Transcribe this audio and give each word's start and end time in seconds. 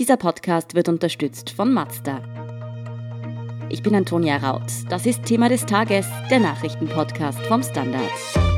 Dieser 0.00 0.16
Podcast 0.16 0.74
wird 0.74 0.88
unterstützt 0.88 1.50
von 1.50 1.74
Mazda. 1.74 2.22
Ich 3.68 3.82
bin 3.82 3.94
Antonia 3.94 4.38
Raut. 4.38 4.62
Das 4.88 5.04
ist 5.04 5.26
Thema 5.26 5.50
des 5.50 5.66
Tages, 5.66 6.06
der 6.30 6.40
Nachrichtenpodcast 6.40 7.38
vom 7.40 7.62
Standard. 7.62 8.49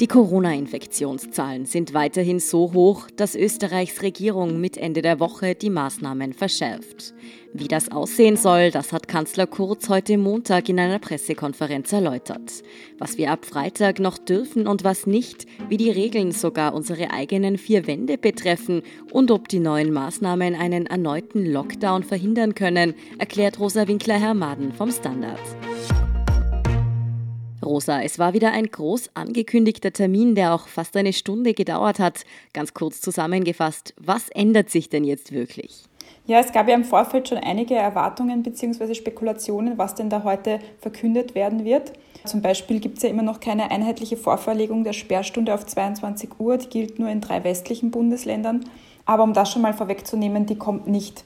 Die 0.00 0.06
Corona-Infektionszahlen 0.06 1.66
sind 1.66 1.92
weiterhin 1.92 2.40
so 2.40 2.72
hoch, 2.72 3.08
dass 3.16 3.34
Österreichs 3.34 4.00
Regierung 4.00 4.58
mit 4.58 4.78
Ende 4.78 5.02
der 5.02 5.20
Woche 5.20 5.54
die 5.54 5.68
Maßnahmen 5.68 6.32
verschärft. 6.32 7.12
Wie 7.52 7.68
das 7.68 7.90
aussehen 7.90 8.38
soll, 8.38 8.70
das 8.70 8.94
hat 8.94 9.08
Kanzler 9.08 9.46
Kurz 9.46 9.90
heute 9.90 10.16
Montag 10.16 10.70
in 10.70 10.80
einer 10.80 11.00
Pressekonferenz 11.00 11.92
erläutert. 11.92 12.62
Was 12.96 13.18
wir 13.18 13.30
ab 13.30 13.44
Freitag 13.44 13.98
noch 13.98 14.16
dürfen 14.16 14.66
und 14.66 14.84
was 14.84 15.06
nicht, 15.06 15.44
wie 15.68 15.76
die 15.76 15.90
Regeln 15.90 16.32
sogar 16.32 16.72
unsere 16.74 17.10
eigenen 17.10 17.58
vier 17.58 17.86
Wände 17.86 18.16
betreffen 18.16 18.80
und 19.12 19.30
ob 19.30 19.48
die 19.48 19.60
neuen 19.60 19.92
Maßnahmen 19.92 20.54
einen 20.54 20.86
erneuten 20.86 21.44
Lockdown 21.44 22.04
verhindern 22.04 22.54
können, 22.54 22.94
erklärt 23.18 23.60
Rosa 23.60 23.86
Winkler-Hermaden 23.86 24.72
vom 24.72 24.90
Standard. 24.90 25.40
Rosa, 27.64 28.02
es 28.02 28.18
war 28.18 28.32
wieder 28.32 28.52
ein 28.52 28.66
groß 28.66 29.10
angekündigter 29.14 29.92
Termin, 29.92 30.34
der 30.34 30.54
auch 30.54 30.66
fast 30.66 30.96
eine 30.96 31.12
Stunde 31.12 31.52
gedauert 31.52 31.98
hat. 31.98 32.24
Ganz 32.52 32.72
kurz 32.74 33.00
zusammengefasst, 33.00 33.94
was 33.98 34.28
ändert 34.30 34.70
sich 34.70 34.88
denn 34.88 35.04
jetzt 35.04 35.32
wirklich? 35.32 35.84
Ja, 36.26 36.38
es 36.40 36.52
gab 36.52 36.68
ja 36.68 36.74
im 36.74 36.84
Vorfeld 36.84 37.28
schon 37.28 37.38
einige 37.38 37.74
Erwartungen 37.74 38.42
bzw. 38.42 38.94
Spekulationen, 38.94 39.78
was 39.78 39.94
denn 39.94 40.10
da 40.10 40.22
heute 40.22 40.60
verkündet 40.78 41.34
werden 41.34 41.64
wird. 41.64 41.92
Zum 42.24 42.42
Beispiel 42.42 42.80
gibt 42.80 42.98
es 42.98 43.02
ja 43.02 43.10
immer 43.10 43.22
noch 43.22 43.40
keine 43.40 43.70
einheitliche 43.70 44.16
Vorverlegung 44.16 44.84
der 44.84 44.92
Sperrstunde 44.92 45.54
auf 45.54 45.66
22 45.66 46.38
Uhr. 46.38 46.58
Die 46.58 46.68
gilt 46.68 46.98
nur 46.98 47.08
in 47.08 47.20
drei 47.20 47.42
westlichen 47.44 47.90
Bundesländern. 47.90 48.64
Aber 49.06 49.22
um 49.22 49.32
das 49.32 49.50
schon 49.50 49.62
mal 49.62 49.72
vorwegzunehmen, 49.72 50.46
die 50.46 50.56
kommt 50.56 50.86
nicht. 50.86 51.24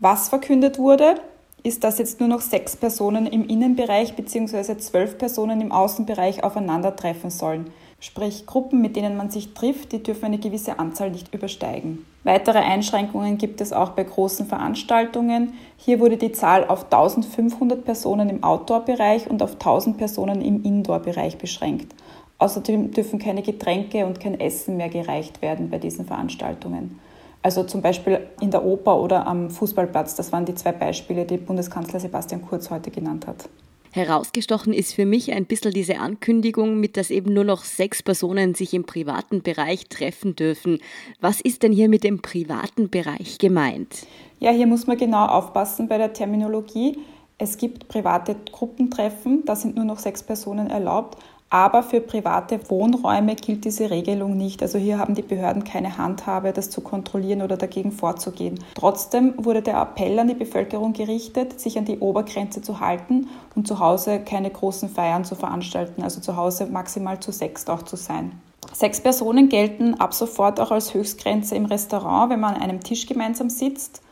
Was 0.00 0.28
verkündet 0.28 0.78
wurde, 0.78 1.16
ist, 1.64 1.82
dass 1.82 1.98
jetzt 1.98 2.20
nur 2.20 2.28
noch 2.28 2.42
sechs 2.42 2.76
Personen 2.76 3.26
im 3.26 3.48
Innenbereich 3.48 4.14
bzw. 4.14 4.76
zwölf 4.76 5.18
Personen 5.18 5.60
im 5.62 5.72
Außenbereich 5.72 6.44
aufeinandertreffen 6.44 7.30
sollen. 7.30 7.70
Sprich, 8.00 8.44
Gruppen, 8.44 8.82
mit 8.82 8.96
denen 8.96 9.16
man 9.16 9.30
sich 9.30 9.54
trifft, 9.54 9.92
die 9.92 10.02
dürfen 10.02 10.26
eine 10.26 10.38
gewisse 10.38 10.78
Anzahl 10.78 11.10
nicht 11.10 11.32
übersteigen. 11.32 12.04
Weitere 12.22 12.58
Einschränkungen 12.58 13.38
gibt 13.38 13.62
es 13.62 13.72
auch 13.72 13.90
bei 13.92 14.04
großen 14.04 14.46
Veranstaltungen. 14.46 15.54
Hier 15.78 16.00
wurde 16.00 16.18
die 16.18 16.32
Zahl 16.32 16.66
auf 16.68 16.84
1500 16.84 17.82
Personen 17.82 18.28
im 18.28 18.44
Outdoor-Bereich 18.44 19.30
und 19.30 19.42
auf 19.42 19.52
1000 19.52 19.96
Personen 19.96 20.42
im 20.42 20.62
Indoor-Bereich 20.62 21.38
beschränkt. 21.38 21.94
Außerdem 22.36 22.90
dürfen 22.90 23.18
keine 23.18 23.40
Getränke 23.40 24.04
und 24.04 24.20
kein 24.20 24.38
Essen 24.38 24.76
mehr 24.76 24.90
gereicht 24.90 25.40
werden 25.40 25.70
bei 25.70 25.78
diesen 25.78 26.04
Veranstaltungen. 26.04 27.00
Also 27.44 27.62
zum 27.62 27.82
Beispiel 27.82 28.26
in 28.40 28.50
der 28.50 28.64
Oper 28.64 28.98
oder 28.98 29.26
am 29.26 29.50
Fußballplatz. 29.50 30.14
Das 30.14 30.32
waren 30.32 30.46
die 30.46 30.54
zwei 30.54 30.72
Beispiele, 30.72 31.26
die 31.26 31.36
Bundeskanzler 31.36 32.00
Sebastian 32.00 32.40
Kurz 32.40 32.70
heute 32.70 32.90
genannt 32.90 33.26
hat. 33.26 33.50
Herausgestochen 33.92 34.72
ist 34.72 34.94
für 34.94 35.04
mich 35.04 35.30
ein 35.30 35.44
bisschen 35.44 35.72
diese 35.72 35.98
Ankündigung 35.98 36.80
mit, 36.80 36.96
dass 36.96 37.10
eben 37.10 37.34
nur 37.34 37.44
noch 37.44 37.62
sechs 37.62 38.02
Personen 38.02 38.54
sich 38.54 38.72
im 38.72 38.84
privaten 38.84 39.42
Bereich 39.42 39.88
treffen 39.88 40.34
dürfen. 40.34 40.78
Was 41.20 41.42
ist 41.42 41.62
denn 41.62 41.72
hier 41.72 41.90
mit 41.90 42.02
dem 42.02 42.22
privaten 42.22 42.88
Bereich 42.88 43.36
gemeint? 43.36 44.06
Ja, 44.40 44.50
hier 44.50 44.66
muss 44.66 44.86
man 44.86 44.96
genau 44.96 45.26
aufpassen 45.26 45.86
bei 45.86 45.98
der 45.98 46.14
Terminologie. 46.14 46.96
Es 47.36 47.58
gibt 47.58 47.88
private 47.88 48.36
Gruppentreffen, 48.52 49.44
da 49.44 49.54
sind 49.54 49.76
nur 49.76 49.84
noch 49.84 49.98
sechs 49.98 50.22
Personen 50.22 50.70
erlaubt, 50.70 51.18
aber 51.54 51.84
für 51.84 52.00
private 52.00 52.58
Wohnräume 52.68 53.36
gilt 53.36 53.64
diese 53.64 53.88
Regelung 53.88 54.36
nicht. 54.36 54.60
Also 54.60 54.76
hier 54.76 54.98
haben 54.98 55.14
die 55.14 55.22
Behörden 55.22 55.62
keine 55.62 55.98
Handhabe, 55.98 56.52
das 56.52 56.68
zu 56.68 56.80
kontrollieren 56.80 57.42
oder 57.42 57.56
dagegen 57.56 57.92
vorzugehen. 57.92 58.58
Trotzdem 58.74 59.34
wurde 59.36 59.62
der 59.62 59.80
Appell 59.80 60.18
an 60.18 60.26
die 60.26 60.34
Bevölkerung 60.34 60.94
gerichtet, 60.94 61.60
sich 61.60 61.78
an 61.78 61.84
die 61.84 62.00
Obergrenze 62.00 62.60
zu 62.60 62.80
halten 62.80 63.28
und 63.54 63.68
zu 63.68 63.78
Hause 63.78 64.18
keine 64.18 64.50
großen 64.50 64.88
Feiern 64.88 65.24
zu 65.24 65.36
veranstalten, 65.36 66.02
also 66.02 66.20
zu 66.20 66.34
Hause 66.36 66.66
maximal 66.66 67.20
zu 67.20 67.30
sechs 67.30 67.68
auch 67.68 67.82
zu 67.82 67.94
sein. 67.94 68.32
Sechs 68.72 69.00
Personen 69.00 69.48
gelten 69.48 69.94
ab 69.94 70.12
sofort 70.12 70.58
auch 70.58 70.72
als 70.72 70.92
Höchstgrenze 70.92 71.54
im 71.54 71.66
Restaurant, 71.66 72.30
wenn 72.30 72.40
man 72.40 72.56
an 72.56 72.62
einem 72.62 72.80
Tisch 72.80 73.06
gemeinsam 73.06 73.48
sitzt 73.48 74.02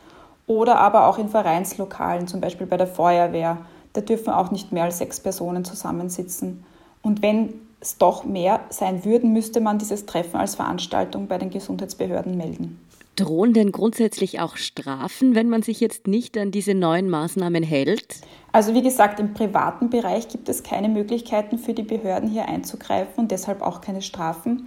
oder 0.47 0.77
aber 0.77 1.07
auch 1.07 1.17
in 1.17 1.27
Vereinslokalen, 1.27 2.25
zum 2.25 2.39
Beispiel 2.39 2.67
bei 2.67 2.77
der 2.77 2.87
Feuerwehr. 2.87 3.57
Da 3.91 3.99
dürfen 3.99 4.31
auch 4.31 4.49
nicht 4.49 4.71
mehr 4.71 4.85
als 4.85 4.99
sechs 4.99 5.19
Personen 5.19 5.65
zusammensitzen. 5.65 6.63
Und 7.03 7.21
wenn 7.21 7.53
es 7.79 7.97
doch 7.97 8.23
mehr 8.23 8.61
sein 8.69 9.05
würden, 9.05 9.33
müsste 9.33 9.61
man 9.61 9.77
dieses 9.77 10.07
Treffen 10.07 10.37
als 10.37 10.55
Veranstaltung 10.55 11.27
bei 11.27 11.37
den 11.37 11.51
Gesundheitsbehörden 11.51 12.35
melden. 12.35 12.79
Drohen 13.15 13.53
denn 13.53 13.71
grundsätzlich 13.71 14.39
auch 14.39 14.57
Strafen, 14.57 15.35
wenn 15.35 15.47
man 15.47 15.61
sich 15.61 15.79
jetzt 15.79 16.07
nicht 16.07 16.35
an 16.35 16.49
diese 16.49 16.73
neuen 16.73 17.09
Maßnahmen 17.09 17.61
hält? 17.61 18.21
Also 18.51 18.73
wie 18.73 18.81
gesagt, 18.81 19.19
im 19.19 19.33
privaten 19.33 19.91
Bereich 19.91 20.29
gibt 20.29 20.49
es 20.49 20.63
keine 20.63 20.89
Möglichkeiten 20.89 21.59
für 21.59 21.73
die 21.73 21.83
Behörden 21.83 22.29
hier 22.29 22.47
einzugreifen 22.47 23.13
und 23.17 23.31
deshalb 23.31 23.61
auch 23.61 23.81
keine 23.81 24.01
Strafen. 24.01 24.65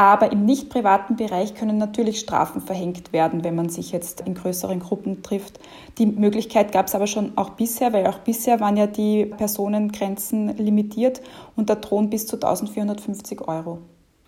Aber 0.00 0.30
im 0.30 0.44
nicht 0.44 0.70
privaten 0.70 1.16
Bereich 1.16 1.56
können 1.56 1.76
natürlich 1.76 2.20
Strafen 2.20 2.60
verhängt 2.60 3.12
werden, 3.12 3.42
wenn 3.42 3.56
man 3.56 3.68
sich 3.68 3.90
jetzt 3.90 4.20
in 4.20 4.34
größeren 4.34 4.78
Gruppen 4.78 5.24
trifft. 5.24 5.58
Die 5.98 6.06
Möglichkeit 6.06 6.70
gab 6.70 6.86
es 6.86 6.94
aber 6.94 7.08
schon 7.08 7.32
auch 7.36 7.50
bisher, 7.50 7.92
weil 7.92 8.06
auch 8.06 8.20
bisher 8.20 8.60
waren 8.60 8.76
ja 8.76 8.86
die 8.86 9.26
Personengrenzen 9.26 10.56
limitiert 10.56 11.20
und 11.56 11.68
da 11.68 11.74
drohen 11.74 12.10
bis 12.10 12.28
zu 12.28 12.36
1450 12.36 13.40
Euro. 13.48 13.78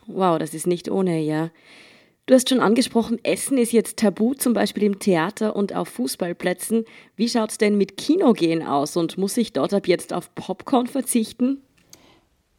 Wow, 0.08 0.40
das 0.40 0.54
ist 0.54 0.66
nicht 0.66 0.90
ohne, 0.90 1.20
ja. 1.20 1.50
Du 2.26 2.34
hast 2.34 2.48
schon 2.48 2.60
angesprochen, 2.60 3.18
Essen 3.22 3.56
ist 3.56 3.72
jetzt 3.72 3.96
tabu, 3.96 4.34
zum 4.34 4.52
Beispiel 4.52 4.82
im 4.82 4.98
Theater 4.98 5.54
und 5.54 5.74
auf 5.74 5.88
Fußballplätzen. 5.88 6.84
Wie 7.14 7.28
schaut 7.28 7.50
es 7.50 7.58
denn 7.58 7.76
mit 7.76 7.96
Kinogehen 7.96 8.64
aus 8.64 8.96
und 8.96 9.18
muss 9.18 9.36
ich 9.36 9.52
dort 9.52 9.72
ab 9.72 9.86
jetzt 9.86 10.12
auf 10.12 10.34
Popcorn 10.34 10.88
verzichten? 10.88 11.62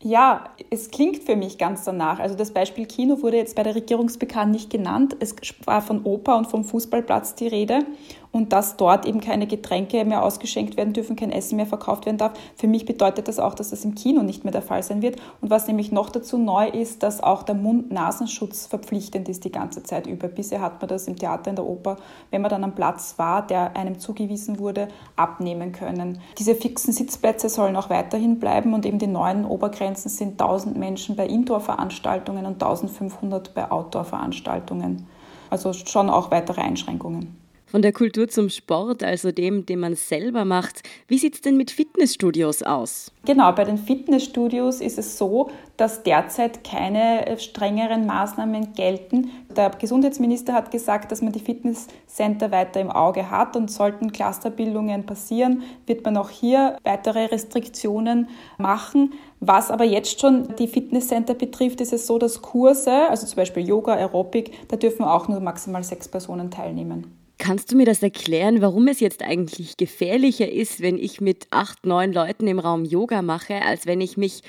Ja, 0.03 0.45
es 0.71 0.89
klingt 0.89 1.23
für 1.23 1.35
mich 1.35 1.59
ganz 1.59 1.83
danach. 1.83 2.19
Also 2.19 2.35
das 2.35 2.51
Beispiel 2.51 2.87
Kino 2.87 3.21
wurde 3.21 3.37
jetzt 3.37 3.55
bei 3.55 3.61
der 3.61 3.75
Regierungsbekannt 3.75 4.51
nicht 4.51 4.71
genannt. 4.71 5.15
Es 5.19 5.35
war 5.65 5.81
von 5.81 6.03
Oper 6.03 6.37
und 6.37 6.47
vom 6.47 6.63
Fußballplatz 6.63 7.35
die 7.35 7.47
Rede 7.47 7.85
und 8.31 8.53
dass 8.53 8.77
dort 8.77 9.05
eben 9.05 9.19
keine 9.19 9.47
Getränke 9.47 10.05
mehr 10.05 10.23
ausgeschenkt 10.23 10.77
werden 10.77 10.93
dürfen, 10.93 11.15
kein 11.15 11.31
Essen 11.31 11.57
mehr 11.57 11.65
verkauft 11.65 12.05
werden 12.05 12.17
darf. 12.17 12.33
Für 12.55 12.67
mich 12.67 12.85
bedeutet 12.85 13.27
das 13.27 13.39
auch, 13.39 13.53
dass 13.53 13.71
das 13.71 13.83
im 13.83 13.95
Kino 13.95 14.23
nicht 14.23 14.43
mehr 14.43 14.53
der 14.53 14.61
Fall 14.61 14.83
sein 14.83 15.01
wird. 15.01 15.17
Und 15.41 15.49
was 15.49 15.67
nämlich 15.67 15.91
noch 15.91 16.09
dazu 16.09 16.37
neu 16.37 16.67
ist, 16.67 17.03
dass 17.03 17.21
auch 17.21 17.43
der 17.43 17.55
Mund-Nasenschutz 17.55 18.67
verpflichtend 18.67 19.27
ist 19.29 19.43
die 19.43 19.51
ganze 19.51 19.83
Zeit 19.83 20.07
über. 20.07 20.27
Bisher 20.27 20.61
hat 20.61 20.81
man 20.81 20.87
das 20.87 21.07
im 21.07 21.17
Theater, 21.17 21.49
in 21.49 21.55
der 21.55 21.65
Oper, 21.65 21.97
wenn 22.29 22.41
man 22.41 22.49
dann 22.49 22.63
am 22.63 22.75
Platz 22.75 23.15
war, 23.17 23.45
der 23.45 23.75
einem 23.75 23.99
zugewiesen 23.99 24.59
wurde, 24.59 24.87
abnehmen 25.15 25.71
können. 25.71 26.19
Diese 26.37 26.55
fixen 26.55 26.93
Sitzplätze 26.93 27.49
sollen 27.49 27.75
auch 27.75 27.89
weiterhin 27.89 28.39
bleiben 28.39 28.73
und 28.73 28.85
eben 28.85 28.99
die 28.99 29.07
neuen 29.07 29.45
Obergrenzen 29.45 30.09
sind 30.09 30.41
1000 30.41 30.77
Menschen 30.77 31.15
bei 31.15 31.27
Indoor-Veranstaltungen 31.27 32.45
und 32.45 32.53
1500 32.53 33.53
bei 33.53 33.69
Outdoor-Veranstaltungen. 33.69 35.07
Also 35.49 35.73
schon 35.73 36.09
auch 36.09 36.31
weitere 36.31 36.61
Einschränkungen. 36.61 37.40
Von 37.71 37.81
der 37.81 37.93
Kultur 37.93 38.27
zum 38.27 38.49
Sport, 38.49 39.01
also 39.01 39.31
dem, 39.31 39.65
den 39.65 39.79
man 39.79 39.95
selber 39.95 40.43
macht. 40.43 40.83
Wie 41.07 41.17
sieht 41.17 41.35
es 41.35 41.41
denn 41.41 41.55
mit 41.55 41.71
Fitnessstudios 41.71 42.63
aus? 42.63 43.13
Genau, 43.23 43.49
bei 43.53 43.63
den 43.63 43.77
Fitnessstudios 43.77 44.81
ist 44.81 44.99
es 44.99 45.17
so, 45.17 45.49
dass 45.77 46.03
derzeit 46.03 46.65
keine 46.65 47.27
äh, 47.27 47.39
strengeren 47.39 48.05
Maßnahmen 48.05 48.73
gelten. 48.73 49.29
Der 49.55 49.69
Gesundheitsminister 49.69 50.51
hat 50.51 50.69
gesagt, 50.69 51.13
dass 51.13 51.21
man 51.21 51.31
die 51.31 51.39
Fitnesscenter 51.39 52.51
weiter 52.51 52.81
im 52.81 52.91
Auge 52.91 53.31
hat 53.31 53.55
und 53.55 53.71
sollten 53.71 54.11
Clusterbildungen 54.11 55.05
passieren, 55.05 55.63
wird 55.85 56.03
man 56.03 56.17
auch 56.17 56.29
hier 56.29 56.75
weitere 56.83 57.27
Restriktionen 57.27 58.27
machen. 58.57 59.13
Was 59.39 59.71
aber 59.71 59.85
jetzt 59.85 60.19
schon 60.19 60.57
die 60.57 60.67
Fitnesscenter 60.67 61.35
betrifft, 61.35 61.79
ist 61.79 61.93
es 61.93 62.05
so, 62.05 62.17
dass 62.17 62.41
Kurse, 62.41 63.07
also 63.09 63.25
zum 63.25 63.37
Beispiel 63.37 63.65
Yoga, 63.65 63.93
Aerobic, 63.93 64.67
da 64.67 64.75
dürfen 64.75 65.03
auch 65.05 65.29
nur 65.29 65.39
maximal 65.39 65.85
sechs 65.85 66.09
Personen 66.09 66.51
teilnehmen. 66.51 67.20
Kannst 67.41 67.71
du 67.71 67.75
mir 67.75 67.87
das 67.87 68.03
erklären, 68.03 68.61
warum 68.61 68.87
es 68.87 68.99
jetzt 68.99 69.23
eigentlich 69.23 69.75
gefährlicher 69.75 70.51
ist, 70.51 70.79
wenn 70.79 70.99
ich 70.99 71.21
mit 71.21 71.47
acht, 71.49 71.87
neun 71.87 72.13
Leuten 72.13 72.45
im 72.45 72.59
Raum 72.59 72.85
Yoga 72.85 73.23
mache, 73.23 73.63
als 73.63 73.87
wenn 73.87 73.99
ich 73.99 74.15
mich 74.15 74.43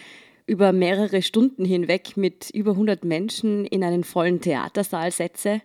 über 0.45 0.75
mehrere 0.75 1.23
Stunden 1.23 1.65
hinweg 1.65 2.19
mit 2.19 2.51
über 2.51 2.73
100 2.73 3.03
Menschen 3.03 3.65
in 3.65 3.83
einen 3.83 4.05
vollen 4.05 4.43
Theatersaal 4.43 5.11
setze? 5.11 5.63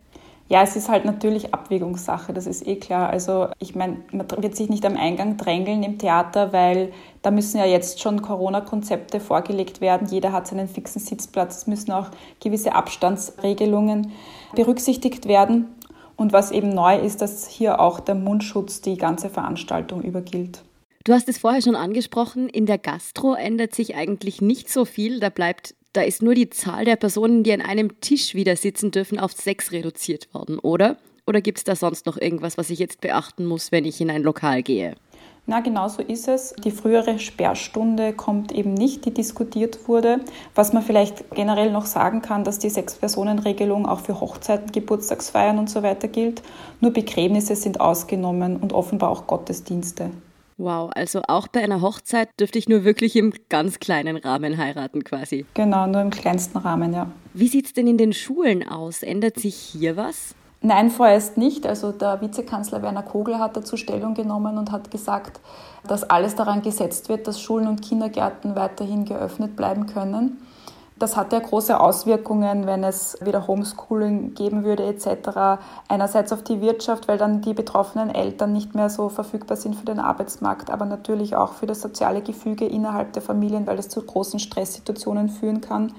Ja, 0.47 0.63
es 0.63 0.77
ist 0.77 0.87
halt 0.87 1.03
natürlich 1.03 1.53
Abwägungssache, 1.53 2.31
das 2.31 2.47
ist 2.47 2.65
eh 2.65 2.77
klar. 2.77 3.09
Also 3.09 3.47
ich 3.59 3.75
meine, 3.75 3.97
man 4.13 4.25
wird 4.37 4.55
sich 4.55 4.69
nicht 4.69 4.85
am 4.85 4.95
Eingang 4.95 5.35
drängeln 5.35 5.83
im 5.83 5.97
Theater, 5.97 6.53
weil 6.53 6.93
da 7.21 7.31
müssen 7.31 7.57
ja 7.57 7.65
jetzt 7.65 7.99
schon 7.99 8.21
Corona-Konzepte 8.21 9.19
vorgelegt 9.19 9.81
werden. 9.81 10.07
Jeder 10.09 10.31
hat 10.31 10.47
seinen 10.47 10.69
fixen 10.69 11.01
Sitzplatz. 11.01 11.57
Es 11.57 11.67
müssen 11.67 11.91
auch 11.91 12.09
gewisse 12.41 12.73
Abstandsregelungen 12.73 14.13
berücksichtigt 14.55 15.27
werden. 15.27 15.65
Und 16.17 16.33
was 16.33 16.51
eben 16.51 16.69
neu 16.69 16.97
ist, 16.97 17.21
dass 17.21 17.47
hier 17.47 17.79
auch 17.79 17.99
der 17.99 18.15
Mundschutz 18.15 18.81
die 18.81 18.97
ganze 18.97 19.29
Veranstaltung 19.29 20.01
über 20.01 20.21
gilt. 20.21 20.63
Du 21.03 21.13
hast 21.13 21.29
es 21.29 21.37
vorher 21.37 21.61
schon 21.61 21.77
angesprochen, 21.77 22.49
in 22.49 22.65
der 22.65 22.79
Gastro 22.79 23.33
ändert 23.33 23.73
sich 23.73 23.95
eigentlich 23.95 24.41
nicht 24.41 24.69
so 24.69 24.83
viel. 24.83 25.21
Da 25.21 25.29
bleibt, 25.29 25.75
da 25.93 26.01
ist 26.01 26.21
nur 26.21 26.33
die 26.33 26.49
Zahl 26.49 26.83
der 26.83 26.97
Personen, 26.97 27.43
die 27.43 27.53
an 27.53 27.61
einem 27.61 28.01
Tisch 28.01 28.35
wieder 28.35 28.57
sitzen 28.57 28.91
dürfen, 28.91 29.17
auf 29.17 29.31
sechs 29.31 29.71
reduziert 29.71 30.33
worden, 30.33 30.59
oder? 30.59 30.97
Oder 31.25 31.39
gibt 31.39 31.59
es 31.59 31.63
da 31.63 31.75
sonst 31.75 32.05
noch 32.07 32.17
irgendwas, 32.17 32.57
was 32.57 32.69
ich 32.69 32.79
jetzt 32.79 32.99
beachten 32.99 33.45
muss, 33.45 33.71
wenn 33.71 33.85
ich 33.85 34.01
in 34.01 34.09
ein 34.09 34.23
Lokal 34.23 34.63
gehe? 34.63 34.95
Na, 35.49 35.61
genau 35.61 35.87
so 35.87 36.01
ist 36.01 36.27
es. 36.27 36.53
Die 36.61 36.71
frühere 36.71 37.19
Sperrstunde 37.19 38.11
kommt 38.11 38.51
eben 38.51 38.73
nicht, 38.73 39.05
die 39.05 39.13
diskutiert 39.13 39.87
wurde. 39.87 40.19
Was 40.55 40.73
man 40.73 40.83
vielleicht 40.83 41.31
generell 41.31 41.71
noch 41.71 41.85
sagen 41.85 42.21
kann, 42.21 42.43
dass 42.43 42.59
die 42.59 42.69
Sechs-Personen-Regelung 42.69 43.85
auch 43.85 44.01
für 44.01 44.19
Hochzeiten, 44.19 44.73
Geburtstagsfeiern 44.73 45.57
und 45.57 45.69
so 45.69 45.83
weiter 45.83 46.09
gilt. 46.09 46.41
Nur 46.81 46.91
Begräbnisse 46.91 47.55
sind 47.55 47.79
ausgenommen 47.79 48.57
und 48.57 48.73
offenbar 48.73 49.09
auch 49.09 49.25
Gottesdienste. 49.25 50.11
Wow, 50.57 50.91
also 50.93 51.21
auch 51.29 51.47
bei 51.47 51.63
einer 51.63 51.79
Hochzeit 51.79 52.27
dürfte 52.37 52.59
ich 52.59 52.67
nur 52.67 52.83
wirklich 52.83 53.15
im 53.15 53.31
ganz 53.47 53.79
kleinen 53.79 54.17
Rahmen 54.17 54.57
heiraten 54.57 55.05
quasi. 55.05 55.45
Genau, 55.53 55.87
nur 55.87 56.01
im 56.01 56.09
kleinsten 56.09 56.57
Rahmen, 56.57 56.93
ja. 56.93 57.09
Wie 57.33 57.47
sieht 57.47 57.67
es 57.67 57.73
denn 57.73 57.87
in 57.87 57.97
den 57.97 58.11
Schulen 58.11 58.67
aus? 58.67 59.01
Ändert 59.01 59.39
sich 59.39 59.55
hier 59.55 59.95
was? 59.95 60.35
Nein, 60.61 60.89
vorerst 60.89 61.37
nicht. 61.37 61.67
Also 61.67 61.91
der 61.91 62.19
Vizekanzler 62.21 62.81
Werner 62.81 63.03
Kogler 63.03 63.39
hat 63.39 63.55
dazu 63.55 63.77
Stellung 63.77 64.15
genommen 64.15 64.57
und 64.57 64.71
hat 64.71 64.89
gesagt, 64.89 65.39
dass 65.87 66.03
alles 66.03 66.35
daran 66.35 66.61
gesetzt 66.61 67.09
wird, 67.09 67.27
dass 67.27 67.39
Schulen 67.39 67.67
und 67.67 67.81
Kindergärten 67.81 68.55
weiterhin 68.55 69.05
geöffnet 69.05 69.55
bleiben 69.55 69.85
können. 69.85 70.41
Das 70.99 71.15
hat 71.15 71.31
ja 71.31 71.37
große 71.37 71.79
Auswirkungen, 71.79 72.65
wenn 72.65 72.83
es 72.83 73.17
wieder 73.21 73.45
Homeschooling 73.45 74.33
geben 74.33 74.63
würde 74.63 74.83
etc. 74.83 75.61
Einerseits 75.87 76.33
auf 76.33 76.41
die 76.41 76.59
Wirtschaft, 76.59 77.07
weil 77.07 77.19
dann 77.19 77.41
die 77.41 77.53
betroffenen 77.53 78.09
Eltern 78.09 78.51
nicht 78.51 78.73
mehr 78.73 78.89
so 78.89 79.09
verfügbar 79.09 79.57
sind 79.57 79.75
für 79.75 79.85
den 79.85 79.99
Arbeitsmarkt, 79.99 80.71
aber 80.71 80.85
natürlich 80.85 81.35
auch 81.35 81.53
für 81.53 81.67
das 81.67 81.81
soziale 81.81 82.23
Gefüge 82.23 82.65
innerhalb 82.65 83.13
der 83.13 83.21
Familien, 83.21 83.67
weil 83.67 83.77
es 83.77 83.89
zu 83.89 84.01
großen 84.01 84.39
Stresssituationen 84.39 85.29
führen 85.29 85.61
kann. 85.61 85.93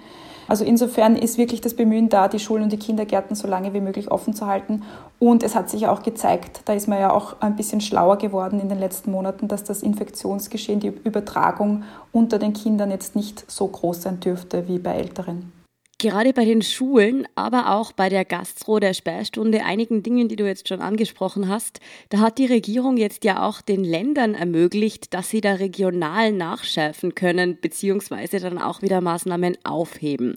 Also 0.48 0.64
insofern 0.64 1.14
ist 1.14 1.36
wirklich 1.36 1.60
das 1.60 1.74
Bemühen 1.74 2.08
da, 2.08 2.26
die 2.26 2.38
Schulen 2.38 2.64
und 2.64 2.72
die 2.72 2.78
Kindergärten 2.78 3.36
so 3.36 3.46
lange 3.46 3.74
wie 3.74 3.80
möglich 3.80 4.10
offen 4.10 4.34
zu 4.34 4.46
halten. 4.46 4.82
Und 5.18 5.42
es 5.42 5.54
hat 5.54 5.68
sich 5.68 5.86
auch 5.86 6.02
gezeigt, 6.02 6.62
da 6.64 6.72
ist 6.72 6.88
man 6.88 6.98
ja 6.98 7.12
auch 7.12 7.36
ein 7.40 7.54
bisschen 7.54 7.82
schlauer 7.82 8.16
geworden 8.16 8.58
in 8.58 8.68
den 8.68 8.78
letzten 8.78 9.10
Monaten, 9.10 9.46
dass 9.46 9.62
das 9.62 9.82
Infektionsgeschehen, 9.82 10.80
die 10.80 10.92
Übertragung 11.04 11.84
unter 12.12 12.38
den 12.38 12.54
Kindern 12.54 12.90
jetzt 12.90 13.14
nicht 13.14 13.48
so 13.50 13.68
groß 13.68 14.02
sein 14.02 14.20
dürfte 14.20 14.66
wie 14.66 14.78
bei 14.78 14.94
Älteren. 14.94 15.57
Gerade 16.00 16.32
bei 16.32 16.44
den 16.44 16.62
Schulen, 16.62 17.26
aber 17.34 17.74
auch 17.74 17.90
bei 17.90 18.08
der 18.08 18.24
Gastro, 18.24 18.78
der 18.78 18.94
Sperrstunde, 18.94 19.64
einigen 19.64 20.04
Dingen, 20.04 20.28
die 20.28 20.36
du 20.36 20.46
jetzt 20.46 20.68
schon 20.68 20.80
angesprochen 20.80 21.48
hast, 21.48 21.80
da 22.10 22.20
hat 22.20 22.38
die 22.38 22.46
Regierung 22.46 22.96
jetzt 22.96 23.24
ja 23.24 23.44
auch 23.44 23.60
den 23.60 23.82
Ländern 23.82 24.34
ermöglicht, 24.34 25.12
dass 25.12 25.28
sie 25.28 25.40
da 25.40 25.54
regional 25.54 26.30
nachschärfen 26.30 27.16
können, 27.16 27.58
beziehungsweise 27.60 28.38
dann 28.38 28.58
auch 28.58 28.80
wieder 28.80 29.00
Maßnahmen 29.00 29.58
aufheben. 29.64 30.36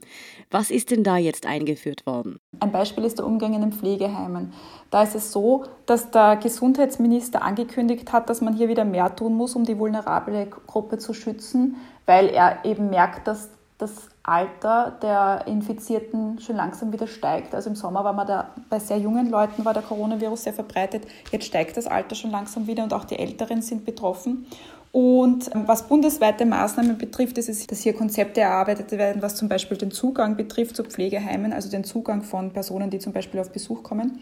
Was 0.50 0.72
ist 0.72 0.90
denn 0.90 1.04
da 1.04 1.18
jetzt 1.18 1.46
eingeführt 1.46 2.08
worden? 2.08 2.40
Ein 2.60 2.72
Beispiel 2.72 3.04
ist 3.04 3.20
der 3.20 3.28
Umgang 3.28 3.54
in 3.54 3.62
den 3.62 3.72
Pflegeheimen. 3.72 4.54
Da 4.90 5.04
ist 5.04 5.14
es 5.14 5.32
so, 5.32 5.66
dass 5.86 6.10
der 6.10 6.38
Gesundheitsminister 6.38 7.44
angekündigt 7.44 8.12
hat, 8.12 8.32
dass 8.32 8.42
man 8.42 8.56
hier 8.56 8.68
wieder 8.68 8.84
mehr 8.84 9.16
tun 9.16 9.36
muss, 9.36 9.56
um 9.56 9.64
die 9.64 9.78
vulnerable 9.78 10.48
Gruppe 10.48 10.98
zu 10.98 11.14
schützen, 11.14 11.76
weil 12.08 12.30
er 12.30 12.66
eben 12.66 12.90
merkt, 12.90 13.28
dass 13.28 13.52
das 13.82 13.92
Alter 14.24 14.98
der 15.02 15.46
Infizierten 15.48 16.40
schon 16.40 16.56
langsam 16.56 16.94
wieder 16.94 17.08
steigt. 17.08 17.56
Also 17.56 17.70
im 17.70 17.76
Sommer 17.76 18.04
war 18.04 18.14
man 18.14 18.28
da 18.28 18.52
bei 18.70 18.80
sehr 18.80 19.00
jungen 19.00 19.30
Leuten 19.30 19.66
war 19.66 19.74
der 19.74 19.84
Coronavirus 19.84 20.44
sehr 20.44 20.54
verbreitet. 20.54 21.08
Jetzt 21.32 21.46
steigt 21.46 21.76
das 21.76 21.88
Alter 21.88 22.16
schon 22.16 22.32
langsam 22.32 22.68
wieder 22.68 22.84
und 22.84 22.94
auch 22.94 23.06
die 23.06 23.18
Älteren 23.18 23.62
sind 23.62 23.86
betroffen. 23.86 24.46
Und 24.92 25.56
ähm, 25.56 25.64
was 25.68 25.88
bundesweite 25.88 26.46
Maßnahmen 26.46 26.98
betrifft, 26.98 27.38
ist 27.38 27.48
es, 27.48 27.66
dass 27.66 27.80
hier 27.80 27.94
Konzepte 27.94 28.42
erarbeitet 28.42 28.92
werden, 28.92 29.22
was 29.22 29.36
zum 29.38 29.48
Beispiel 29.48 29.78
den 29.78 29.92
Zugang 29.92 30.36
betrifft 30.36 30.76
zu 30.76 30.84
Pflegeheimen, 30.84 31.54
also 31.54 31.70
den 31.70 31.86
Zugang 31.86 32.24
von 32.24 32.52
Personen, 32.52 32.90
die 32.90 33.00
zum 33.00 33.14
Beispiel 33.14 33.40
auf 33.40 33.52
Besuch 33.52 33.84
kommen. 33.84 34.20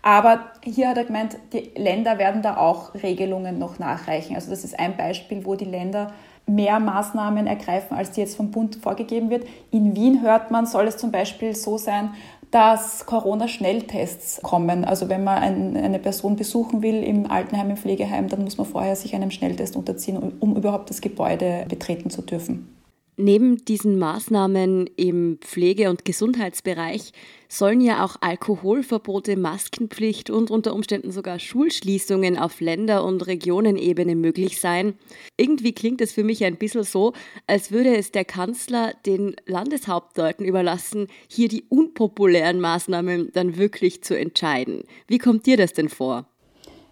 Aber 0.00 0.52
hier 0.62 0.88
hat 0.88 0.96
er 0.96 1.04
gemeint, 1.04 1.38
die 1.52 1.72
Länder 1.76 2.18
werden 2.18 2.42
da 2.42 2.56
auch 2.56 2.94
Regelungen 2.94 3.58
noch 3.58 3.78
nachreichen. 3.78 4.36
Also 4.36 4.50
das 4.50 4.64
ist 4.64 4.78
ein 4.78 4.96
Beispiel, 4.96 5.44
wo 5.44 5.56
die 5.56 5.64
Länder 5.64 6.12
mehr 6.46 6.80
Maßnahmen 6.80 7.46
ergreifen, 7.46 7.96
als 7.96 8.10
die 8.10 8.20
jetzt 8.20 8.36
vom 8.36 8.50
Bund 8.50 8.76
vorgegeben 8.76 9.30
wird. 9.30 9.46
In 9.70 9.94
Wien 9.96 10.22
hört 10.22 10.50
man, 10.50 10.66
soll 10.66 10.86
es 10.86 10.96
zum 10.96 11.10
Beispiel 11.10 11.54
so 11.54 11.78
sein, 11.78 12.10
dass 12.50 13.06
Corona-Schnelltests 13.06 14.42
kommen. 14.42 14.84
Also 14.84 15.08
wenn 15.08 15.24
man 15.24 15.38
ein, 15.38 15.76
eine 15.76 15.98
Person 15.98 16.36
besuchen 16.36 16.82
will 16.82 17.02
im 17.02 17.30
Altenheim, 17.30 17.70
im 17.70 17.76
Pflegeheim, 17.78 18.28
dann 18.28 18.44
muss 18.44 18.58
man 18.58 18.66
vorher 18.66 18.94
sich 18.94 19.14
einem 19.14 19.30
Schnelltest 19.30 19.74
unterziehen, 19.74 20.18
um, 20.18 20.32
um 20.38 20.56
überhaupt 20.56 20.90
das 20.90 21.00
Gebäude 21.00 21.64
betreten 21.68 22.10
zu 22.10 22.20
dürfen. 22.20 22.81
Neben 23.18 23.62
diesen 23.66 23.98
Maßnahmen 23.98 24.86
im 24.96 25.38
Pflege- 25.42 25.90
und 25.90 26.06
Gesundheitsbereich 26.06 27.12
sollen 27.46 27.82
ja 27.82 28.02
auch 28.02 28.16
Alkoholverbote, 28.22 29.36
Maskenpflicht 29.36 30.30
und 30.30 30.50
unter 30.50 30.74
Umständen 30.74 31.12
sogar 31.12 31.38
Schulschließungen 31.38 32.38
auf 32.38 32.62
Länder- 32.62 33.04
und 33.04 33.26
Regionenebene 33.26 34.16
möglich 34.16 34.58
sein. 34.58 34.94
Irgendwie 35.36 35.72
klingt 35.72 36.00
es 36.00 36.12
für 36.12 36.24
mich 36.24 36.42
ein 36.44 36.56
bisschen 36.56 36.84
so, 36.84 37.12
als 37.46 37.70
würde 37.70 37.94
es 37.94 38.12
der 38.12 38.24
Kanzler 38.24 38.94
den 39.04 39.36
Landeshauptleuten 39.44 40.46
überlassen, 40.46 41.08
hier 41.28 41.48
die 41.48 41.64
unpopulären 41.68 42.60
Maßnahmen 42.60 43.30
dann 43.34 43.58
wirklich 43.58 44.02
zu 44.02 44.18
entscheiden. 44.18 44.84
Wie 45.06 45.18
kommt 45.18 45.44
dir 45.44 45.58
das 45.58 45.74
denn 45.74 45.90
vor? 45.90 46.31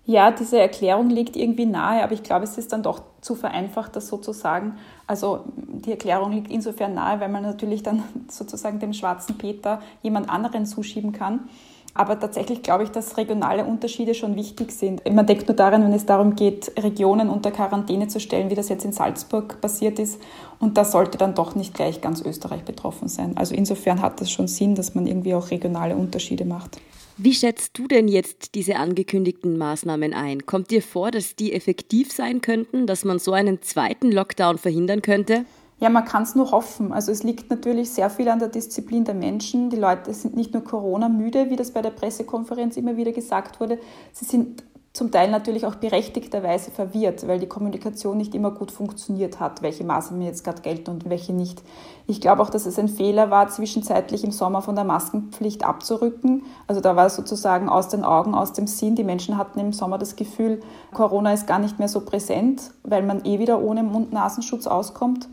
Ja, 0.07 0.31
diese 0.31 0.59
Erklärung 0.59 1.11
liegt 1.11 1.37
irgendwie 1.37 1.67
nahe, 1.67 2.03
aber 2.03 2.13
ich 2.13 2.23
glaube, 2.23 2.45
es 2.45 2.59
ist 2.59 2.73
dann 2.73 2.83
doch 2.83 3.03
zu 3.21 3.35
vereinfacht, 3.35 3.95
das 3.97 4.09
sozusagen. 4.09 4.77
Also 5.07 5.41
die 5.57 5.91
Erklärung 5.91 6.33
liegt 6.33 6.51
insofern 6.51 6.95
nahe, 6.95 7.21
weil 7.21 7.29
man 7.29 7.43
natürlich 7.43 7.83
dann 7.83 8.03
sozusagen 8.29 8.81
dem 8.81 8.93
schwarzen 8.93 9.37
Peter 9.39 9.81
jemand 10.03 10.29
anderen 10.31 10.67
zuschieben 10.67 11.13
kann. 11.13 11.49
Aber 11.93 12.19
tatsächlich 12.19 12.63
glaube 12.63 12.85
ich, 12.85 12.91
dass 12.91 13.17
regionale 13.17 13.65
Unterschiede 13.65 14.15
schon 14.15 14.37
wichtig 14.37 14.71
sind. 14.71 15.03
Man 15.13 15.27
denkt 15.27 15.49
nur 15.49 15.57
daran, 15.57 15.83
wenn 15.83 15.93
es 15.93 16.07
darum 16.07 16.37
geht, 16.37 16.73
Regionen 16.81 17.29
unter 17.29 17.51
Quarantäne 17.51 18.07
zu 18.07 18.21
stellen, 18.21 18.49
wie 18.49 18.55
das 18.55 18.69
jetzt 18.69 18.85
in 18.85 18.93
Salzburg 18.93 19.61
passiert 19.61 19.99
ist. 19.99 20.21
Und 20.61 20.79
da 20.79 20.85
sollte 20.85 21.19
dann 21.19 21.35
doch 21.35 21.57
nicht 21.57 21.75
gleich 21.75 22.01
ganz 22.01 22.23
Österreich 22.23 22.63
betroffen 22.65 23.09
sein. 23.09 23.37
Also 23.37 23.57
insofern 23.57 24.01
hat 24.01 24.21
das 24.21 24.31
schon 24.31 24.47
Sinn, 24.47 24.77
dass 24.77 24.95
man 24.95 25.07
irgendwie 25.07 25.35
auch 25.35 25.51
regionale 25.51 25.97
Unterschiede 25.97 26.45
macht. 26.45 26.79
Wie 27.23 27.35
schätzt 27.35 27.77
du 27.79 27.87
denn 27.87 28.09
jetzt 28.09 28.55
diese 28.55 28.77
angekündigten 28.77 29.59
Maßnahmen 29.59 30.15
ein? 30.15 30.47
Kommt 30.47 30.71
dir 30.71 30.81
vor, 30.81 31.11
dass 31.11 31.37
die 31.37 31.53
effektiv 31.53 32.11
sein 32.11 32.41
könnten, 32.41 32.87
dass 32.87 33.05
man 33.05 33.19
so 33.19 33.35
einen 33.35 33.61
zweiten 33.61 34.11
Lockdown 34.11 34.57
verhindern 34.57 35.03
könnte? 35.03 35.45
Ja, 35.81 35.91
man 35.91 36.07
kann 36.07 36.23
es 36.23 36.35
nur 36.35 36.51
hoffen. 36.51 36.95
Also 36.95 37.13
es 37.13 37.23
liegt 37.23 37.51
natürlich 37.51 37.91
sehr 37.91 38.09
viel 38.09 38.31
an 38.31 38.39
der 38.39 38.49
Disziplin 38.49 39.05
der 39.05 39.15
Menschen. 39.15 39.69
Die 39.69 39.77
Leute 39.77 40.15
sind 40.15 40.35
nicht 40.35 40.55
nur 40.55 40.65
Corona-müde, 40.65 41.51
wie 41.51 41.57
das 41.57 41.73
bei 41.73 41.83
der 41.83 41.91
Pressekonferenz 41.91 42.79
immer 42.79 42.97
wieder 42.97 43.13
gesagt 43.13 43.61
wurde. 43.61 43.79
Sie 44.13 44.25
sind 44.25 44.63
zum 44.93 45.13
Teil 45.13 45.31
natürlich 45.31 45.67
auch 45.67 45.77
berechtigterweise 45.77 46.73
verwirrt, 46.73 47.29
weil 47.29 47.39
die 47.39 47.47
Kommunikation 47.47 48.17
nicht 48.17 48.35
immer 48.35 48.51
gut 48.51 48.73
funktioniert 48.73 49.39
hat, 49.39 49.63
welche 49.63 49.85
Maßnahmen 49.85 50.27
jetzt 50.27 50.43
gerade 50.43 50.63
gelten 50.63 50.91
und 50.91 51.09
welche 51.09 51.33
nicht. 51.33 51.63
Ich 52.09 52.21
glaube 52.21 52.43
auch, 52.43 52.51
dass 52.51 52.67
es 52.67 52.77
ein 52.77 52.89
Fehler 52.89 53.31
war, 53.31 53.49
zwischenzeitlich 53.49 54.25
im 54.25 54.33
Sommer 54.33 54.63
von 54.63 54.75
der 54.75 54.83
Maskenpflicht 54.83 55.65
abzurücken. 55.65 56.43
Also 56.67 56.81
da 56.81 56.97
war 56.97 57.07
es 57.07 57.15
sozusagen 57.15 57.69
aus 57.69 57.89
den 57.89 58.03
Augen, 58.03 58.35
aus 58.35 58.53
dem 58.53 58.67
Sinn. 58.67 58.97
Die 58.97 59.05
Menschen 59.05 59.37
hatten 59.37 59.61
im 59.61 59.73
Sommer 59.73 59.97
das 59.97 60.17
Gefühl, 60.17 60.61
Corona 60.93 61.35
ist 61.35 61.47
gar 61.47 61.61
nicht 61.61 61.79
mehr 61.79 61.89
so 61.89 62.01
präsent, 62.01 62.73
weil 62.83 63.05
man 63.05 63.25
eh 63.25 63.39
wieder 63.39 63.63
ohne 63.63 63.85
Mund-Nasenschutz 63.85 64.67
auskommt. 64.67 65.29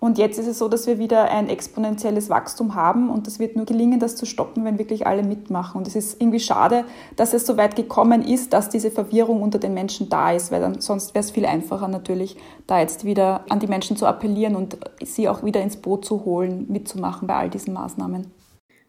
Und 0.00 0.18
jetzt 0.18 0.38
ist 0.38 0.46
es 0.46 0.58
so, 0.58 0.68
dass 0.68 0.86
wir 0.86 0.98
wieder 0.98 1.30
ein 1.30 1.48
exponentielles 1.48 2.28
Wachstum 2.30 2.74
haben 2.74 3.10
und 3.10 3.26
es 3.26 3.38
wird 3.38 3.56
nur 3.56 3.64
gelingen, 3.64 4.00
das 4.00 4.16
zu 4.16 4.26
stoppen, 4.26 4.64
wenn 4.64 4.78
wirklich 4.78 5.06
alle 5.06 5.22
mitmachen. 5.22 5.78
Und 5.78 5.86
es 5.86 5.96
ist 5.96 6.20
irgendwie 6.20 6.40
schade, 6.40 6.84
dass 7.16 7.32
es 7.32 7.46
so 7.46 7.56
weit 7.56 7.76
gekommen 7.76 8.22
ist, 8.22 8.52
dass 8.52 8.68
diese 8.68 8.90
Verwirrung 8.90 9.42
unter 9.42 9.58
den 9.58 9.74
Menschen 9.74 10.08
da 10.08 10.32
ist, 10.32 10.52
weil 10.52 10.60
dann 10.60 10.80
sonst 10.80 11.14
wäre 11.14 11.24
es 11.24 11.30
viel 11.30 11.46
einfacher 11.46 11.88
natürlich, 11.88 12.36
da 12.66 12.80
jetzt 12.80 13.04
wieder 13.04 13.44
an 13.48 13.60
die 13.60 13.66
Menschen 13.66 13.96
zu 13.96 14.06
appellieren 14.06 14.56
und 14.56 14.76
sie 15.02 15.28
auch 15.28 15.42
wieder 15.42 15.62
ins 15.62 15.76
Boot 15.76 16.04
zu 16.04 16.24
holen, 16.24 16.66
mitzumachen 16.68 17.26
bei 17.26 17.34
all 17.34 17.50
diesen 17.50 17.74
Maßnahmen. 17.74 18.43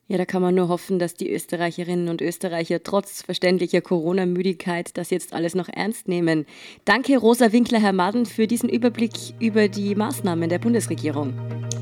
Ja, 0.08 0.20
da 0.20 0.26
kann 0.26 0.44
man 0.44 0.54
nur 0.54 0.68
hoffen, 0.68 1.00
dass 1.00 1.16
die 1.16 1.32
Österreicherinnen 1.32 2.10
und 2.10 2.22
Österreicher 2.22 2.84
trotz 2.84 3.24
verständlicher 3.24 3.82
Corona-Müdigkeit 3.82 4.96
das 4.98 5.10
jetzt 5.10 5.34
alles 5.34 5.56
noch 5.56 5.68
ernst 5.68 6.08
nehmen. 6.08 6.46
Danke, 6.86 7.18
Rosa 7.18 7.52
Winkler-Herr 7.52 7.94
Madden, 7.94 8.28
für 8.28 8.46
diesen 8.46 8.70
Überblick 8.70 9.14
über 9.40 9.68
die 9.68 9.96
Maßnahmen 9.96 10.48
der 10.48 10.60
Bundesregierung. 10.60 11.34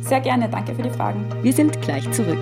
Sehr 0.02 0.22
gerne, 0.22 0.48
danke 0.48 0.74
für 0.74 0.84
die 0.84 0.90
Fragen. 0.90 1.28
Wir 1.44 1.52
sind 1.52 1.82
gleich 1.82 2.10
zurück. 2.12 2.40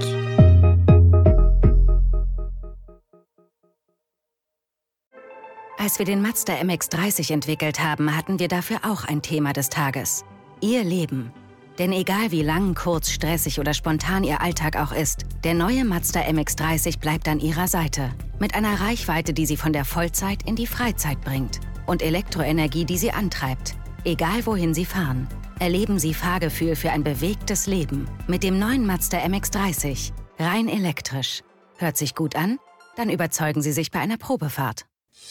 Als 5.80 5.98
wir 5.98 6.06
den 6.06 6.22
Mazda 6.22 6.54
MX30 6.54 7.34
entwickelt 7.34 7.80
haben, 7.80 8.16
hatten 8.16 8.38
wir 8.38 8.50
dafür 8.50 8.82
auch 8.84 9.04
ein 9.04 9.24
Thema 9.24 9.52
des 9.52 9.70
Tages. 9.70 10.24
Ihr 10.62 10.84
Leben. 10.84 11.34
Denn 11.80 11.92
egal 11.94 12.32
wie 12.32 12.42
lang, 12.42 12.76
kurz, 12.76 13.10
stressig 13.10 13.60
oder 13.60 13.74
spontan 13.74 14.24
Ihr 14.24 14.42
Alltag 14.42 14.76
auch 14.76 14.92
ist, 14.92 15.26
der 15.44 15.54
neue 15.54 15.86
Mazda 15.86 16.22
MX30 16.22 17.00
bleibt 17.00 17.28
an 17.28 17.40
Ihrer 17.40 17.68
Seite. 17.68 18.12
Mit 18.40 18.56
einer 18.56 18.82
Reichweite, 18.82 19.34
die 19.34 19.46
Sie 19.46 19.58
von 19.58 19.74
der 19.74 19.86
Vollzeit 19.86 20.44
in 20.46 20.56
die 20.56 20.68
Freizeit 20.68 21.22
bringt. 21.22 21.60
Und 21.88 22.02
Elektroenergie, 22.02 22.86
die 22.86 22.98
Sie 22.98 23.12
antreibt. 23.12 23.76
Egal 24.04 24.46
wohin 24.46 24.74
Sie 24.74 24.86
fahren, 24.86 25.28
erleben 25.60 26.00
Sie 26.00 26.14
Fahrgefühl 26.14 26.76
für 26.76 26.92
ein 26.92 27.04
bewegtes 27.04 27.68
Leben 27.68 28.06
mit 28.28 28.44
dem 28.44 28.60
neuen 28.60 28.86
Mazda 28.86 29.20
MX30. 29.20 30.12
Rein 30.40 30.68
elektrisch. 30.68 31.42
Hört 31.78 31.98
sich 31.98 32.16
gut 32.16 32.36
an? 32.36 32.60
Dann 32.96 33.10
überzeugen 33.10 33.62
Sie 33.62 33.72
sich 33.72 33.92
bei 33.92 34.00
einer 34.00 34.18
Probefahrt. 34.18 34.86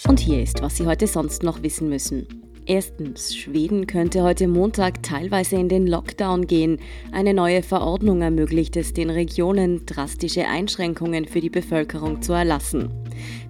Und 0.07 0.21
hier 0.21 0.43
ist, 0.43 0.63
was 0.63 0.77
Sie 0.77 0.87
heute 0.87 1.07
sonst 1.07 1.43
noch 1.43 1.63
wissen 1.63 1.89
müssen. 1.89 2.50
Erstens, 2.67 3.35
Schweden 3.35 3.87
könnte 3.87 4.23
heute 4.23 4.47
Montag 4.47 5.03
teilweise 5.03 5.57
in 5.57 5.69
den 5.69 5.87
Lockdown 5.87 6.47
gehen. 6.47 6.79
Eine 7.11 7.35
neue 7.35 7.63
Verordnung 7.63 8.23
ermöglicht 8.23 8.77
es 8.77 8.93
den 8.93 9.11
Regionen, 9.11 9.87
drastische 9.87 10.47
Einschränkungen 10.47 11.27
für 11.27 11.41
die 11.41 11.51
Bevölkerung 11.51 12.23
zu 12.23 12.33
erlassen. 12.33 12.91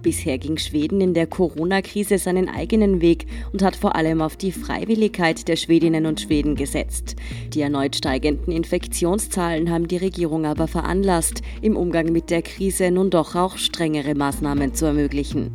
Bisher 0.01 0.37
ging 0.37 0.57
Schweden 0.57 1.01
in 1.01 1.13
der 1.13 1.27
Corona-Krise 1.27 2.17
seinen 2.17 2.49
eigenen 2.49 3.01
Weg 3.01 3.27
und 3.53 3.61
hat 3.61 3.75
vor 3.75 3.95
allem 3.95 4.21
auf 4.21 4.37
die 4.37 4.51
Freiwilligkeit 4.51 5.47
der 5.47 5.55
Schwedinnen 5.55 6.05
und 6.05 6.21
Schweden 6.21 6.55
gesetzt. 6.55 7.15
Die 7.53 7.61
erneut 7.61 7.95
steigenden 7.95 8.51
Infektionszahlen 8.51 9.69
haben 9.69 9.87
die 9.87 9.97
Regierung 9.97 10.45
aber 10.45 10.67
veranlasst, 10.67 11.41
im 11.61 11.77
Umgang 11.77 12.11
mit 12.11 12.29
der 12.29 12.41
Krise 12.41 12.89
nun 12.89 13.09
doch 13.09 13.35
auch 13.35 13.57
strengere 13.57 14.15
Maßnahmen 14.15 14.73
zu 14.73 14.85
ermöglichen. 14.85 15.51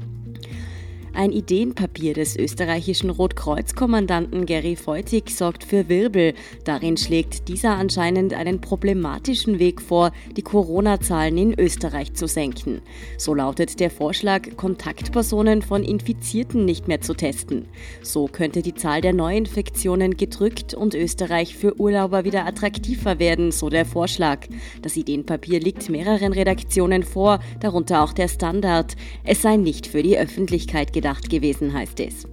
Ein 1.17 1.33
Ideenpapier 1.33 2.13
des 2.13 2.37
österreichischen 2.37 3.09
Rotkreuzkommandanten 3.09 4.45
Gary 4.45 4.77
Feutig 4.77 5.35
sorgt 5.35 5.65
für 5.65 5.89
Wirbel. 5.89 6.35
Darin 6.65 6.99
schlägt 6.99 7.49
dieser 7.49 7.71
anscheinend 7.71 8.35
einen 8.35 8.61
problematischen 8.61 9.59
Weg 9.59 9.81
vor, 9.81 10.13
die 10.37 10.43
Corona-Zahlen 10.43 11.39
in 11.39 11.59
Österreich 11.59 12.13
zu 12.13 12.29
senken. 12.29 12.83
So 13.17 13.33
lautet 13.33 13.81
der 13.81 13.89
Vorschlag, 13.89 14.57
Kontaktpersonen 14.59 15.63
von 15.63 15.85
Infizierten 15.85 16.67
nicht 16.67 16.87
mehr 16.87 17.01
zu 17.01 17.15
testen. 17.15 17.67
So 18.03 18.27
könnte 18.27 18.61
die 18.61 18.75
Zahl 18.75 19.01
der 19.01 19.15
Neuinfektionen 19.15 20.19
gedrückt 20.19 20.75
und 20.75 20.95
Österreich 20.95 21.57
für 21.57 21.81
Urlauber 21.81 22.25
wieder 22.25 22.45
attraktiver 22.45 23.19
werden, 23.19 23.53
so 23.53 23.71
der 23.71 23.87
Vorschlag. 23.87 24.41
Das 24.83 24.99
Ideenpapier 24.99 25.61
liegt 25.61 25.89
mehreren 25.89 26.35
Redaktionen 26.35 27.05
vor, 27.05 27.41
darunter 27.61 28.03
auch 28.03 28.13
der 28.13 28.29
Standard. 28.29 28.97
Es 29.25 29.41
sei 29.41 29.57
nicht 29.57 29.87
für 29.87 30.03
die 30.03 30.19
Öffentlichkeit 30.19 30.93
gedacht 30.93 31.06
gedacht 31.07 31.31
gewesen, 31.31 31.73
heißt 31.73 32.01
es. 32.01 32.27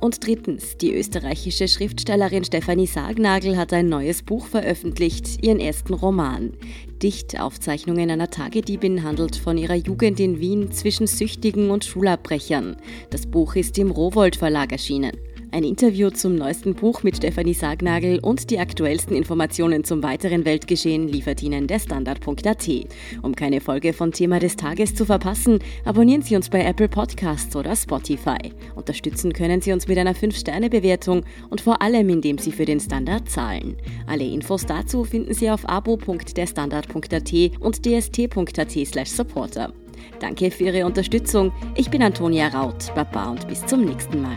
Und 0.00 0.26
drittens, 0.26 0.78
die 0.78 0.94
österreichische 0.94 1.68
Schriftstellerin 1.68 2.44
Stefanie 2.44 2.86
Sargnagel 2.86 3.58
hat 3.58 3.72
ein 3.74 3.88
neues 3.88 4.22
Buch 4.22 4.46
veröffentlicht, 4.46 5.44
ihren 5.44 5.60
ersten 5.60 5.92
Roman. 5.92 6.52
Dichtaufzeichnungen 7.02 8.10
einer 8.10 8.30
Tagediebin 8.30 9.02
handelt 9.02 9.36
von 9.36 9.58
ihrer 9.58 9.74
Jugend 9.74 10.18
in 10.18 10.40
Wien 10.40 10.72
zwischen 10.72 11.06
Süchtigen 11.06 11.70
und 11.70 11.84
Schulabbrechern. 11.84 12.76
Das 13.10 13.26
Buch 13.26 13.54
ist 13.54 13.76
im 13.76 13.90
Rowold 13.90 14.36
Verlag 14.36 14.72
erschienen. 14.72 15.12
Ein 15.50 15.64
Interview 15.64 16.10
zum 16.10 16.34
neuesten 16.34 16.74
Buch 16.74 17.02
mit 17.02 17.16
Stefanie 17.16 17.54
Sargnagel 17.54 18.18
und 18.18 18.50
die 18.50 18.58
aktuellsten 18.58 19.16
Informationen 19.16 19.82
zum 19.82 20.02
weiteren 20.02 20.44
Weltgeschehen 20.44 21.08
liefert 21.08 21.42
Ihnen 21.42 21.66
der 21.66 21.78
Standard.at. 21.78 22.68
Um 23.22 23.34
keine 23.34 23.62
Folge 23.62 23.94
von 23.94 24.12
Thema 24.12 24.40
des 24.40 24.56
Tages 24.56 24.94
zu 24.94 25.06
verpassen, 25.06 25.60
abonnieren 25.86 26.20
Sie 26.20 26.36
uns 26.36 26.50
bei 26.50 26.62
Apple 26.62 26.88
Podcasts 26.88 27.56
oder 27.56 27.74
Spotify. 27.74 28.52
Unterstützen 28.74 29.32
können 29.32 29.62
Sie 29.62 29.72
uns 29.72 29.88
mit 29.88 29.96
einer 29.96 30.14
5-Sterne-Bewertung 30.14 31.24
und 31.48 31.62
vor 31.62 31.80
allem, 31.80 32.10
indem 32.10 32.36
Sie 32.36 32.52
für 32.52 32.66
den 32.66 32.80
Standard 32.80 33.30
zahlen. 33.30 33.78
Alle 34.06 34.26
Infos 34.26 34.66
dazu 34.66 35.04
finden 35.04 35.32
Sie 35.32 35.50
auf 35.50 35.66
abo.derstandard.at 35.66 37.32
und 37.60 37.86
dst.at/supporter. 37.86 39.72
Danke 40.20 40.50
für 40.50 40.64
Ihre 40.64 40.84
Unterstützung. 40.84 41.52
Ich 41.74 41.88
bin 41.90 42.02
Antonia 42.02 42.48
Raut. 42.48 42.92
Baba 42.94 43.30
und 43.30 43.48
bis 43.48 43.64
zum 43.64 43.84
nächsten 43.86 44.20
Mal. 44.20 44.36